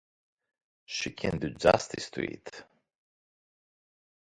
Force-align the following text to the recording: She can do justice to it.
She 0.87 1.11
can 1.11 1.37
do 1.37 1.51
justice 1.51 2.09
to 2.09 2.23
it. 2.23 2.63